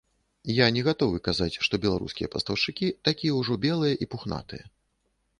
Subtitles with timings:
[0.59, 4.63] Я не гатовы казаць, што беларускія пастаўшчыкі такія ўжо белыя і пухнатыя.